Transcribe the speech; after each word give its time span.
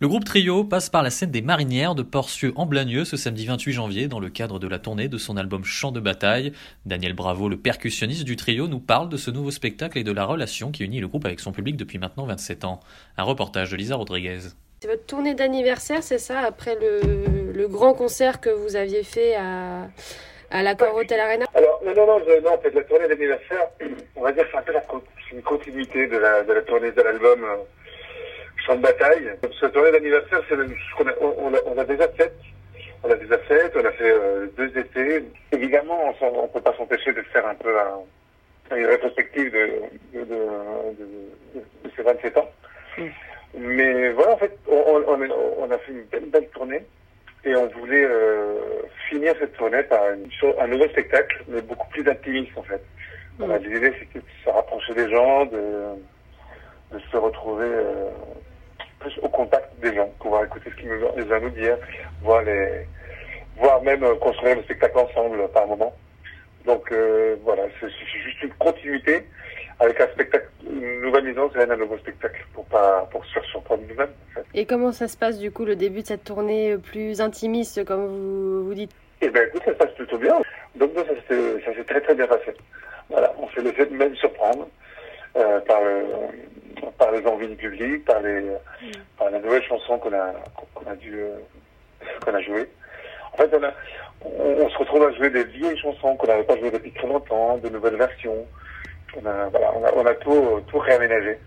Le 0.00 0.06
groupe 0.06 0.24
Trio 0.24 0.62
passe 0.62 0.90
par 0.90 1.02
la 1.02 1.10
scène 1.10 1.32
des 1.32 1.42
Marinières 1.42 1.96
de 1.96 2.04
Porcieux 2.04 2.52
en 2.54 2.66
Blagneux 2.66 3.04
ce 3.04 3.16
samedi 3.16 3.46
28 3.46 3.72
janvier 3.72 4.06
dans 4.06 4.20
le 4.20 4.28
cadre 4.28 4.60
de 4.60 4.68
la 4.68 4.78
tournée 4.78 5.08
de 5.08 5.18
son 5.18 5.36
album 5.36 5.64
Chant 5.64 5.90
de 5.90 5.98
bataille. 5.98 6.52
Daniel 6.86 7.14
Bravo, 7.14 7.48
le 7.48 7.56
percussionniste 7.56 8.22
du 8.22 8.36
trio, 8.36 8.68
nous 8.68 8.78
parle 8.78 9.08
de 9.08 9.16
ce 9.16 9.32
nouveau 9.32 9.50
spectacle 9.50 9.98
et 9.98 10.04
de 10.04 10.12
la 10.12 10.24
relation 10.24 10.70
qui 10.70 10.84
unit 10.84 11.00
le 11.00 11.08
groupe 11.08 11.24
avec 11.24 11.40
son 11.40 11.50
public 11.50 11.76
depuis 11.76 11.98
maintenant 11.98 12.26
27 12.26 12.64
ans. 12.64 12.78
Un 13.16 13.24
reportage 13.24 13.72
de 13.72 13.76
Lisa 13.76 13.96
Rodriguez. 13.96 14.38
C'est 14.78 14.86
votre 14.86 15.04
tournée 15.04 15.34
d'anniversaire, 15.34 16.04
c'est 16.04 16.18
ça, 16.18 16.42
après 16.42 16.76
le, 16.76 17.52
le, 17.52 17.66
grand 17.66 17.92
concert 17.92 18.40
que 18.40 18.50
vous 18.50 18.76
aviez 18.76 19.02
fait 19.02 19.34
à, 19.34 19.88
à 20.52 20.62
l'Accor 20.62 20.94
Hotel 20.94 21.18
Arena? 21.18 21.46
Alors, 21.54 21.80
non, 21.84 21.92
non, 21.92 22.06
non, 22.06 22.20
non, 22.44 22.54
en 22.54 22.58
fait, 22.58 22.72
la 22.72 22.84
tournée 22.84 23.08
d'anniversaire, 23.08 23.66
on 24.14 24.22
va 24.22 24.30
dire 24.30 24.44
c'est 24.48 24.58
un 24.58 24.62
peu 24.62 24.72
la, 24.72 24.84
une 25.32 25.42
continuité 25.42 26.06
de 26.06 26.18
la, 26.18 26.44
de 26.44 26.52
la 26.52 26.62
tournée 26.62 26.92
de 26.92 27.02
l'album. 27.02 27.42
Euh, 27.42 27.56
champ 28.68 28.76
de 28.76 28.82
bataille. 28.82 29.32
Cette 29.58 29.72
tournée 29.72 29.92
d'anniversaire, 29.92 30.40
c'est 30.48 30.56
ce 30.56 30.96
qu'on 30.96 31.08
a, 31.08 31.12
on, 31.20 31.54
a, 31.54 31.58
on 31.66 31.78
a 31.78 31.84
déjà 31.84 32.06
fait. 32.08 32.32
On 33.02 33.10
a 33.10 33.14
déjà 33.14 33.38
fait, 33.38 33.72
on 33.76 33.84
a 33.84 33.92
fait 33.92 34.10
euh, 34.10 34.46
deux 34.56 34.76
étés. 34.76 35.24
Évidemment, 35.52 36.14
on 36.20 36.42
ne 36.42 36.48
peut 36.48 36.60
pas 36.60 36.74
s'empêcher 36.76 37.12
de 37.12 37.22
faire 37.22 37.46
un 37.46 37.54
peu 37.54 37.74
un, 37.78 38.76
une 38.76 38.86
rétrospective 38.86 39.52
de, 39.52 40.18
de, 40.18 40.24
de, 40.24 41.60
de, 41.84 41.90
ces 41.96 42.02
27 42.02 42.36
ans. 42.36 42.50
Mm. 42.98 43.02
Mais 43.54 44.10
voilà, 44.10 44.32
en 44.34 44.36
fait, 44.36 44.58
on, 44.68 45.02
on, 45.06 45.28
on, 45.58 45.70
a 45.70 45.78
fait 45.78 45.92
une 45.92 46.02
belle, 46.02 46.26
belle 46.26 46.48
tournée 46.48 46.84
et 47.44 47.54
on 47.54 47.66
voulait 47.68 48.04
euh, 48.04 48.82
finir 49.08 49.34
cette 49.38 49.56
tournée 49.56 49.82
par 49.84 50.02
une, 50.10 50.28
un 50.60 50.66
nouveau 50.66 50.88
spectacle, 50.88 51.44
mais 51.48 51.62
beaucoup 51.62 51.88
plus 51.88 52.06
intimiste 52.06 52.52
en 52.56 52.62
fait. 52.62 52.82
Mm. 53.38 53.56
L'idée, 53.62 53.92
c'était 54.00 54.18
de 54.18 54.24
se 54.44 54.50
rapprocher 54.50 54.94
des 54.94 55.08
gens, 55.08 55.46
de, 55.46 55.94
de 56.92 56.98
se 56.98 57.16
retrouver 57.16 57.68
euh, 57.68 58.10
plus 58.98 59.18
au 59.22 59.28
contact 59.28 59.68
des 59.80 59.94
gens, 59.94 60.08
pouvoir 60.20 60.44
écouter 60.44 60.70
ce 60.70 60.80
qu'ils 60.80 60.88
nous 60.88 61.04
ont, 61.04 61.14
les 61.16 61.32
à 61.32 61.40
nous 61.40 61.50
dire, 61.50 61.76
voir 62.22 62.42
les, 62.42 62.86
voir 63.58 63.82
même 63.82 64.02
euh, 64.04 64.14
construire 64.16 64.56
le 64.56 64.62
spectacle 64.62 64.98
ensemble 64.98 65.48
par 65.52 65.66
moment. 65.66 65.94
Donc 66.64 66.90
euh, 66.92 67.36
voilà, 67.42 67.64
c'est 67.80 67.88
juste 67.88 68.42
une 68.42 68.52
continuité 68.54 69.24
avec 69.80 70.00
un 70.00 70.08
spectacle, 70.08 70.48
une 70.68 71.00
nouvelle 71.00 71.24
mise 71.24 71.38
en 71.38 71.50
scène, 71.52 71.70
un 71.70 71.76
nouveau 71.76 71.98
spectacle 71.98 72.44
pour 72.52 72.64
pas 72.66 73.08
pour 73.10 73.24
se 73.24 73.40
surprendre 73.50 73.82
nous-mêmes. 73.88 74.12
Et 74.54 74.66
comment 74.66 74.92
ça 74.92 75.08
se 75.08 75.16
passe 75.16 75.38
du 75.38 75.50
coup 75.50 75.64
le 75.64 75.76
début 75.76 76.02
de 76.02 76.06
cette 76.06 76.24
tournée 76.24 76.76
plus 76.76 77.20
intimiste 77.20 77.84
comme 77.84 78.06
vous 78.06 78.64
vous 78.66 78.74
dites? 78.74 78.92
Eh 79.20 79.30
ben 79.30 79.46
écoute, 79.48 79.62
ça 79.64 79.72
se 79.72 79.76
passe 79.76 79.92
plutôt 79.92 80.18
bien. 80.18 80.36
Donc 80.76 80.90
ça 80.94 81.74
s'est 81.74 81.84
très 81.84 82.00
très 82.00 82.14
bien 82.14 82.26
passé. 82.26 82.54
Voilà, 83.08 83.32
on 83.38 83.48
s'est 83.50 83.62
laissé 83.62 83.88
même 83.90 84.14
surprendre 84.16 84.68
euh, 85.36 85.60
par 85.60 85.82
le 85.82 86.04
par 86.98 87.10
les 87.12 87.24
envies 87.26 87.48
du 87.48 87.56
public, 87.56 88.04
par 88.04 88.20
les, 88.20 88.44
par 89.16 89.30
les 89.30 89.38
nouvelles 89.38 89.62
chansons 89.64 89.98
qu'on 89.98 90.12
a, 90.12 90.32
qu'on 90.74 90.90
a 90.90 90.96
dû, 90.96 91.20
euh, 91.20 91.36
qu'on 92.24 92.34
a 92.34 92.40
jouées. 92.40 92.68
En 93.32 93.36
fait, 93.36 93.50
on, 93.54 93.62
a, 93.62 93.72
on, 94.24 94.68
se 94.68 94.78
retrouve 94.78 95.04
à 95.04 95.12
jouer 95.12 95.30
des 95.30 95.44
vieilles 95.44 95.78
chansons 95.78 96.16
qu'on 96.16 96.26
n'avait 96.26 96.44
pas 96.44 96.56
jouées 96.58 96.70
depuis 96.70 96.92
très 96.92 97.06
longtemps, 97.06 97.58
de 97.58 97.68
nouvelles 97.68 97.96
versions. 97.96 98.46
On 99.16 99.26
a, 99.26 99.48
voilà, 99.48 99.72
on 99.76 99.84
a, 99.84 99.92
on 99.94 100.06
a 100.06 100.14
tout, 100.14 100.60
tout 100.68 100.78
réaménagé 100.78 101.38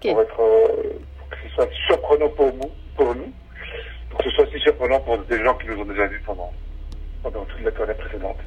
pour 0.00 0.20
être, 0.20 0.40
euh, 0.40 0.92
pour 1.18 1.28
que 1.30 1.36
ce 1.48 1.54
soit 1.54 1.68
surprenant 1.86 2.28
pour 2.30 2.52
nous, 2.52 2.70
pour 2.96 3.14
nous, 3.14 3.32
pour 4.10 4.18
que 4.18 4.24
ce 4.24 4.30
soit 4.30 4.44
aussi 4.44 4.58
surprenant 4.60 5.00
pour 5.00 5.18
des 5.18 5.42
gens 5.42 5.54
qui 5.54 5.68
nous 5.68 5.80
ont 5.80 5.84
déjà 5.84 6.06
vus 6.06 6.22
pendant, 6.24 6.52
pendant 7.22 7.44
toute 7.44 7.62
la 7.62 7.70
tournée 7.72 7.94
précédente, 7.94 8.38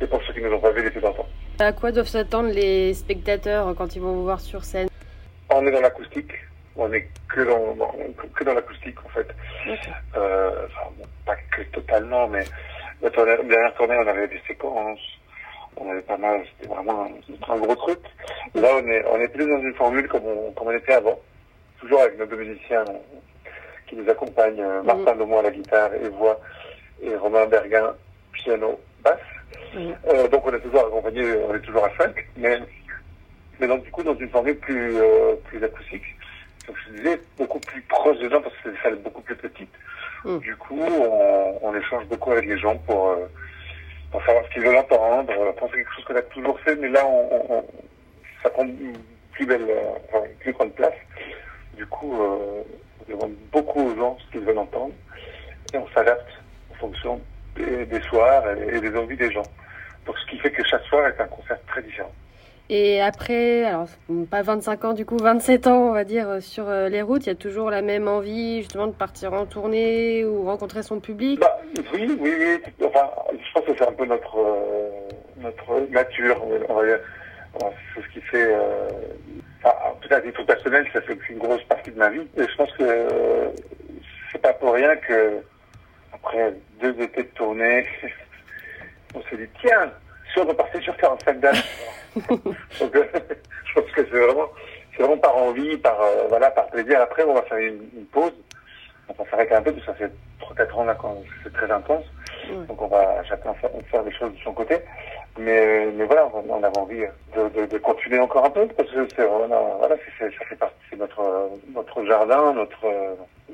et 0.00 0.06
pour 0.06 0.22
ceux 0.22 0.32
qui 0.32 0.40
nous 0.40 0.52
ont 0.52 0.60
pas 0.60 0.70
vus 0.70 0.82
depuis 0.82 1.00
longtemps. 1.00 1.26
À 1.58 1.72
quoi 1.72 1.92
doivent 1.92 2.08
s'attendre 2.08 2.50
les 2.50 2.94
spectateurs 2.94 3.74
quand 3.76 3.94
ils 3.94 4.00
vont 4.00 4.14
vous 4.14 4.24
voir 4.24 4.40
sur 4.40 4.64
scène 4.64 4.88
on 5.50 5.66
est 5.66 5.70
dans 5.70 5.80
l'acoustique. 5.80 6.32
On 6.76 6.92
est 6.92 7.08
que 7.28 7.40
dans, 7.42 7.76
que 8.34 8.44
dans 8.44 8.54
l'acoustique, 8.54 8.96
en 9.04 9.08
fait. 9.08 9.26
Euh, 10.16 10.66
enfin, 10.66 10.90
pas 11.26 11.36
que 11.50 11.62
totalement, 11.72 12.28
mais 12.28 12.44
la 13.02 13.10
dernière 13.10 13.74
tournée, 13.74 13.96
on 13.96 14.06
avait 14.06 14.28
des 14.28 14.40
séquences. 14.46 15.00
On 15.76 15.90
avait 15.90 16.02
pas 16.02 16.16
mal, 16.16 16.42
c'était 16.58 16.72
vraiment 16.72 17.06
un, 17.48 17.56
gros 17.58 17.74
truc. 17.76 18.00
Là, 18.54 18.68
on 18.74 18.86
est, 18.86 19.04
on 19.06 19.20
est 19.20 19.28
plus 19.28 19.46
dans 19.46 19.60
une 19.60 19.74
formule 19.74 20.08
comme 20.08 20.26
on, 20.26 20.52
comme 20.52 20.68
on 20.68 20.72
était 20.72 20.94
avant. 20.94 21.18
Toujours 21.78 22.00
avec 22.00 22.18
nos 22.18 22.26
deux 22.26 22.36
musiciens 22.36 22.84
qui 23.86 23.96
nous 23.96 24.08
accompagnent, 24.08 24.60
euh, 24.60 24.82
Martin 24.82 25.16
Domo 25.16 25.38
à 25.38 25.42
la 25.42 25.50
guitare 25.50 25.94
et 25.94 26.08
voix, 26.08 26.38
et 27.02 27.14
Romain 27.16 27.46
Berguin, 27.46 27.94
piano, 28.32 28.78
basse. 29.02 29.18
Euh, 29.76 30.28
donc 30.28 30.46
on 30.46 30.52
est 30.52 30.60
toujours 30.60 30.86
accompagné, 30.86 31.22
on 31.48 31.54
est 31.54 31.60
toujours 31.60 31.84
à 31.84 31.90
5, 31.96 32.14
mais 32.36 32.58
mais 33.60 33.66
donc 33.66 33.84
du 33.84 33.90
coup 33.90 34.02
dans 34.02 34.16
une 34.16 34.28
formule 34.30 34.56
plus, 34.56 34.96
euh, 34.96 35.34
plus 35.44 35.62
acoustique. 35.62 36.02
Donc 36.66 36.76
je 36.86 36.96
disais, 36.96 37.20
beaucoup 37.36 37.60
plus 37.60 37.80
proche 37.82 38.18
des 38.18 38.30
gens 38.30 38.40
parce 38.40 38.54
que 38.56 38.60
c'est 38.64 38.70
des 38.72 38.78
salles 38.82 38.96
beaucoup 38.96 39.22
plus 39.22 39.36
petites. 39.36 39.72
Mm. 40.24 40.38
Du 40.38 40.56
coup, 40.56 40.80
on, 40.80 41.58
on, 41.62 41.74
échange 41.74 42.04
beaucoup 42.06 42.32
avec 42.32 42.46
les 42.46 42.58
gens 42.58 42.76
pour, 42.78 43.10
euh, 43.10 43.26
pour 44.10 44.24
savoir 44.24 44.44
ce 44.46 44.50
qu'ils 44.52 44.62
veulent 44.62 44.76
entendre. 44.76 45.26
c'est 45.26 45.76
quelque 45.76 45.94
chose 45.94 46.04
qu'on 46.04 46.16
a 46.16 46.22
toujours 46.22 46.60
fait, 46.60 46.76
mais 46.76 46.88
là, 46.88 47.06
on, 47.06 47.54
on, 47.54 47.64
ça 48.42 48.50
prend 48.50 48.64
une 48.64 48.96
plus 49.32 49.46
belle, 49.46 49.66
enfin, 50.08 50.24
une 50.26 50.36
plus 50.36 50.52
grande 50.52 50.72
place. 50.74 50.94
Du 51.76 51.86
coup, 51.86 52.14
on 52.14 53.10
demande 53.10 53.34
beaucoup 53.52 53.88
aux 53.88 53.96
gens 53.96 54.18
ce 54.26 54.32
qu'ils 54.32 54.46
veulent 54.46 54.58
entendre 54.58 54.92
et 55.72 55.78
on 55.78 55.88
s'adapte 55.88 56.28
en 56.72 56.74
fonction 56.74 57.20
des, 57.56 57.86
des 57.86 58.00
soirs 58.02 58.44
et, 58.50 58.76
et 58.76 58.80
des 58.80 58.96
envies 58.96 59.16
des 59.16 59.30
gens. 59.32 59.46
Donc 60.06 60.16
ce 60.18 60.30
qui 60.30 60.38
fait 60.38 60.50
que 60.50 60.64
chaque 60.64 60.84
soir 60.84 61.06
est 61.06 61.20
un 61.20 61.26
concert 61.26 61.58
très 61.66 61.82
différent. 61.82 62.12
Et 62.72 63.02
après, 63.02 63.64
alors 63.64 63.88
pas 64.30 64.42
25 64.42 64.84
ans, 64.84 64.92
du 64.92 65.04
coup 65.04 65.16
27 65.16 65.66
ans, 65.66 65.88
on 65.88 65.92
va 65.92 66.04
dire, 66.04 66.28
euh, 66.28 66.40
sur 66.40 66.68
euh, 66.68 66.88
les 66.88 67.02
routes, 67.02 67.26
il 67.26 67.30
y 67.30 67.32
a 67.32 67.34
toujours 67.34 67.68
la 67.68 67.82
même 67.82 68.06
envie 68.06 68.58
justement 68.58 68.86
de 68.86 68.92
partir 68.92 69.32
en 69.32 69.44
tournée 69.44 70.24
ou 70.24 70.44
rencontrer 70.44 70.84
son 70.84 71.00
public? 71.00 71.40
Bah, 71.40 71.58
Oui, 71.92 72.16
oui, 72.20 72.32
oui. 72.38 72.62
Enfin, 72.84 73.10
je 73.32 73.52
pense 73.52 73.64
que 73.64 73.72
c'est 73.76 73.88
un 73.88 73.92
peu 73.92 74.06
notre, 74.06 74.38
euh, 74.38 74.88
notre 75.38 75.80
nature, 75.90 76.40
on 76.68 76.74
va 76.74 76.86
dire. 76.86 77.00
C'est 77.92 78.02
ce 78.02 78.08
qui 78.12 78.20
fait. 78.20 78.54
enfin, 79.64 79.74
peut-être 80.00 80.12
à 80.12 80.20
titre 80.20 80.44
personnel, 80.44 80.86
ça 80.92 81.00
fait 81.00 81.18
une 81.28 81.38
grosse 81.38 81.64
partie 81.64 81.90
de 81.90 81.98
ma 81.98 82.08
vie. 82.10 82.28
Et 82.36 82.42
je 82.48 82.56
pense 82.56 82.70
que 82.74 82.84
c'est 84.30 84.40
pas 84.40 84.52
pour 84.52 84.74
rien 84.74 84.94
que, 84.94 85.38
après 86.12 86.54
deux 86.80 86.94
étés 87.00 87.24
de 87.24 87.28
tournée, 87.34 87.84
on 89.14 89.22
s'est 89.22 89.36
dit 89.36 89.48
tiens, 89.60 89.90
si 90.32 90.38
on 90.38 90.46
repartait 90.46 90.80
sur 90.80 90.96
45 90.96 91.40
dates. 91.40 91.64
Donc, 92.28 92.96
euh, 92.96 93.04
je 93.64 93.74
pense 93.74 93.90
que 93.92 94.04
c'est 94.04 94.18
vraiment, 94.18 94.48
c'est 94.96 95.02
vraiment 95.02 95.18
par 95.18 95.36
envie, 95.36 95.76
par, 95.78 96.00
euh, 96.00 96.26
voilà, 96.28 96.50
par 96.50 96.66
plaisir. 96.68 97.00
Après, 97.00 97.24
on 97.24 97.34
va 97.34 97.42
faire 97.42 97.58
une, 97.58 97.88
une 97.96 98.06
pause. 98.06 98.32
On 99.08 99.22
va 99.22 99.30
s'arrêter 99.30 99.54
un 99.54 99.62
peu, 99.62 99.72
parce 99.72 99.86
que 99.86 99.92
ça 99.92 99.98
fait 99.98 100.12
3-4 100.40 100.72
ans 100.74 100.84
là 100.84 100.94
quand 100.94 101.22
c'est 101.42 101.52
très 101.52 101.70
intense. 101.70 102.04
Donc 102.68 102.80
on 102.80 102.86
va 102.88 103.22
chacun 103.24 103.52
faire, 103.54 103.70
faire, 103.90 104.02
des 104.02 104.12
choses 104.12 104.32
de 104.32 104.38
son 104.42 104.52
côté. 104.52 104.78
Mais, 105.38 105.86
mais 105.96 106.04
voilà, 106.04 106.28
on, 106.34 106.44
on 106.48 106.62
avait 106.62 106.78
envie 106.78 107.04
de, 107.36 107.48
de, 107.60 107.66
de, 107.66 107.78
continuer 107.78 108.18
encore 108.18 108.44
un 108.44 108.50
peu, 108.50 108.66
parce 108.66 108.90
que 108.90 109.06
c'est 109.14 109.24
voilà, 109.24 109.94
c'est, 110.18 110.30
ça 110.36 110.44
fait 110.48 110.56
partie, 110.56 110.74
c'est 110.90 110.98
notre, 110.98 111.50
notre 111.72 112.04
jardin, 112.04 112.52
notre, 112.52 112.86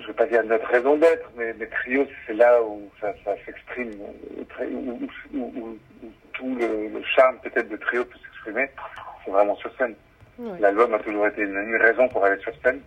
je 0.00 0.06
vais 0.06 0.12
pas 0.12 0.26
dire 0.26 0.43
notre 0.44 0.67
raison 0.67 0.97
d'être, 0.97 1.31
mais, 1.37 1.55
mais 1.59 1.67
trio, 1.67 2.06
c'est 2.26 2.32
là 2.35 2.62
où 2.62 2.88
ça, 3.00 3.12
ça 3.25 3.35
s'exprime, 3.44 3.93
où, 4.64 4.99
où, 5.35 5.38
où, 5.38 5.79
tout 6.32 6.55
le, 6.55 6.88
le 6.88 7.03
charme 7.14 7.37
peut-être 7.43 7.69
de 7.69 7.76
trio 7.76 8.05
peut 8.05 8.19
s'exprimer, 8.23 8.69
c'est 9.25 9.31
vraiment 9.31 9.56
sur 9.56 9.70
scène. 9.76 9.94
L'album 10.61 10.93
a 10.93 10.99
toujours 10.99 11.26
été 11.26 11.43
une, 11.43 11.56
une, 11.56 11.76
raison 11.76 12.08
pour 12.08 12.25
aller 12.25 12.41
sur 12.43 12.53
scène. 12.62 12.81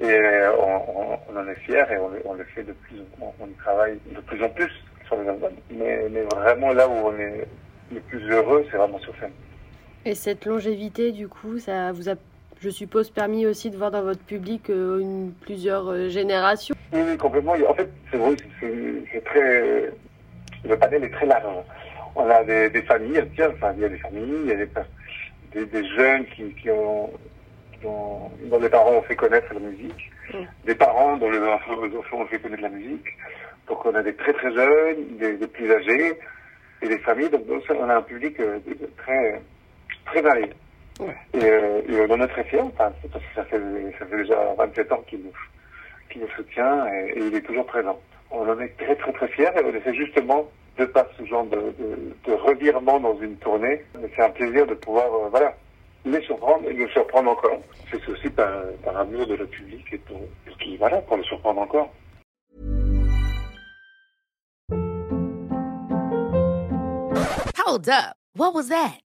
Et 0.00 0.16
on, 0.60 1.12
on, 1.12 1.18
on 1.28 1.36
en 1.36 1.48
est 1.48 1.56
fiers 1.56 1.84
et 1.90 1.96
on, 1.96 2.10
on, 2.24 2.34
le 2.34 2.44
fait 2.44 2.62
de 2.62 2.72
plus, 2.72 3.00
on, 3.20 3.32
on 3.40 3.48
travaille 3.58 3.98
de 4.14 4.20
plus 4.20 4.42
en 4.44 4.48
plus 4.50 4.70
sur 5.06 5.20
les 5.20 5.28
albums. 5.28 5.54
Mais, 5.70 6.06
mais 6.08 6.22
vraiment 6.22 6.72
là 6.72 6.88
où 6.88 6.92
on 6.92 7.18
est 7.18 7.48
le 7.92 8.00
plus 8.00 8.30
heureux, 8.30 8.64
c'est 8.70 8.76
vraiment 8.76 8.98
sur 9.00 9.12
scène. 9.18 9.32
Et 10.04 10.14
cette 10.14 10.44
longévité, 10.46 11.10
du 11.10 11.28
coup, 11.28 11.58
ça 11.58 11.90
vous 11.92 12.08
a, 12.08 12.14
je 12.60 12.70
suppose, 12.70 13.10
permis 13.10 13.46
aussi 13.46 13.70
de 13.70 13.76
voir 13.76 13.90
dans 13.90 14.02
votre 14.02 14.22
public 14.22 14.70
euh, 14.70 15.00
une, 15.00 15.32
plusieurs 15.40 15.90
euh, 15.90 16.08
générations 16.08 16.76
Oui, 16.92 17.16
complètement. 17.16 17.54
En 17.68 17.74
fait, 17.74 17.90
c'est 18.10 18.16
vrai, 18.16 18.36
c'est 18.60 19.24
très. 19.24 19.90
Le 20.64 20.76
panel 20.76 21.04
est 21.04 21.10
très 21.10 21.26
large 21.26 21.44
on 22.18 22.28
a 22.28 22.42
des, 22.44 22.68
des 22.70 22.82
familles, 22.82 23.22
tiens, 23.34 23.50
enfin, 23.54 23.72
il 23.76 23.82
y 23.82 23.84
a 23.84 23.88
des 23.88 23.98
familles, 23.98 24.40
il 24.42 24.48
y 24.48 24.52
a 24.52 24.56
des, 24.56 24.68
des, 25.52 25.66
des 25.66 25.88
jeunes 25.96 26.26
qui, 26.26 26.52
qui 26.54 26.70
ont, 26.70 27.10
dont, 27.82 28.30
dont, 28.50 28.58
les 28.58 28.68
parents 28.68 28.92
ont 28.92 29.02
fait 29.02 29.14
connaître 29.14 29.52
la 29.54 29.60
musique, 29.60 30.10
mm. 30.32 30.38
des 30.64 30.74
parents 30.74 31.16
dont 31.16 31.30
les 31.30 31.38
enfants 31.38 32.18
ont 32.18 32.26
fait 32.26 32.40
connaître 32.40 32.62
la 32.62 32.70
musique. 32.70 33.06
Donc 33.68 33.84
on 33.86 33.94
a 33.94 34.02
des 34.02 34.14
très 34.14 34.32
très 34.32 34.52
jeunes, 34.52 35.16
des, 35.18 35.36
des 35.36 35.46
plus 35.46 35.72
âgés, 35.72 36.18
et 36.82 36.88
des 36.88 36.98
familles. 36.98 37.30
Donc, 37.30 37.42
on 37.70 37.88
a 37.88 37.96
un 37.96 38.02
public 38.02 38.38
euh, 38.40 38.58
très 38.96 39.40
très 40.06 40.22
varié. 40.22 40.50
Ouais. 41.00 41.14
Et, 41.34 41.44
euh, 41.44 41.82
et, 41.88 42.00
on 42.00 42.14
en 42.14 42.20
est 42.22 42.28
très 42.28 42.44
fiers, 42.44 42.62
parce 42.76 42.94
que 43.02 43.08
ça 43.34 43.44
fait, 43.44 43.60
ça 43.98 44.06
fait 44.06 44.16
déjà 44.16 44.54
27 44.56 44.92
ans 44.92 45.04
qu'il 45.06 45.20
nous, 45.20 45.32
qu'il 46.10 46.22
nous 46.22 46.28
soutient 46.30 46.86
et, 46.88 47.10
et, 47.10 47.26
il 47.26 47.34
est 47.34 47.42
toujours 47.42 47.66
présent. 47.66 48.00
On 48.30 48.48
en 48.48 48.60
est 48.60 48.76
très 48.76 48.96
très 48.96 49.12
très 49.12 49.28
fiers 49.28 49.50
et 49.56 49.64
on 49.64 49.74
essaie 49.74 49.94
justement 49.94 50.46
de 50.78 50.84
pas 50.84 51.06
ce 51.18 51.24
genre 51.24 51.44
de, 51.46 51.74
revirement 52.32 53.00
dans 53.00 53.18
une 53.20 53.36
tournée. 53.36 53.84
C'est 54.14 54.22
un 54.22 54.30
plaisir 54.30 54.66
de 54.66 54.74
pouvoir 54.74 55.06
euh, 55.06 55.28
voilà, 55.30 55.54
les 56.04 56.20
surprendre 56.22 56.68
et 56.68 56.72
les 56.72 56.88
surprendre 56.88 57.30
encore. 57.30 57.58
C'est 57.90 58.08
aussi 58.08 58.28
par, 58.30 58.48
par 58.84 58.96
amour 58.96 59.26
de 59.26 59.36
notre 59.36 59.50
public 59.50 59.84
et 59.92 59.98
pour, 59.98 60.20
pour 60.46 60.58
qui, 60.58 60.76
voilà, 60.76 60.98
pour 60.98 61.16
le 61.16 61.24
surprendre 61.24 61.60
encore. 61.60 61.90
Hold 67.66 67.88
up. 67.88 68.16
What 68.34 68.54
was 68.54 68.68
that? 68.68 69.00